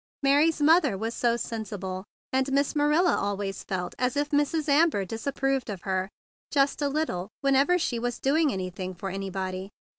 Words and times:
Mary's 0.23 0.59
mother 0.59 0.97
was 0.97 1.13
so 1.13 1.37
sensible, 1.37 2.05
and 2.33 2.51
Miss 2.51 2.75
Marilla 2.75 3.15
always 3.15 3.63
felt 3.63 3.93
as 3.99 4.17
if 4.17 4.31
Mrs. 4.31 4.67
Amber 4.67 5.05
disapproved 5.05 5.69
of 5.69 5.81
her 5.83 6.09
just 6.49 6.81
a 6.81 6.89
little 6.89 7.29
whenever 7.41 7.77
she 7.77 7.99
was 7.99 8.17
doing 8.19 8.51
anything 8.51 8.95
for 8.95 9.11
anybody. 9.11 9.69